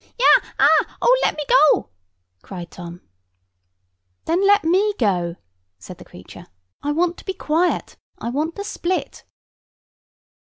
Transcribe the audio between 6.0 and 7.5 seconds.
creature. "I want to be